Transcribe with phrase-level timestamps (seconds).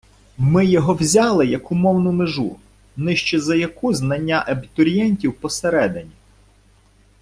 [0.37, 2.57] Ми його взяли як умовну межу,
[2.97, 6.11] нижче за яку знання абітурієнтів посередні.